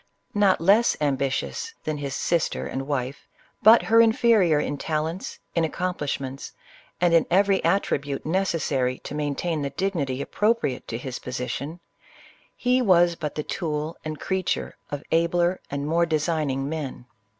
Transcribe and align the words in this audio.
Not 0.33 0.59
less 0.59 0.97
ambitious 0.99 1.75
than 1.83 1.99
his 1.99 2.15
sister 2.15 2.65
and 2.65 2.87
wife, 2.87 3.27
but 3.61 3.83
her 3.83 4.01
inferior 4.01 4.59
in 4.59 4.79
talents, 4.79 5.37
in 5.53 5.63
accom 5.63 5.95
plishments, 5.95 6.53
and 6.99 7.13
in 7.13 7.27
every 7.29 7.63
attribute 7.63 8.25
necessary 8.25 8.97
to 8.97 9.13
main 9.13 9.35
tain 9.35 9.61
the 9.61 9.69
dignity 9.69 10.19
appropriate 10.19 10.87
to 10.87 10.97
his 10.97 11.19
position, 11.19 11.81
he 12.55 12.81
was 12.81 13.13
but 13.13 13.35
the 13.35 13.43
tool 13.43 13.95
and 14.03 14.19
creature 14.19 14.75
of 14.89 15.03
abler 15.11 15.59
and 15.69 15.85
more 15.85 16.07
designing 16.07 16.67
men. 16.67 17.05